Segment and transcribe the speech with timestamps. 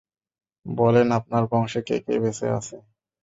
[0.65, 2.75] বলেন আপনার বংশে, কে কে বেঁচে আছে।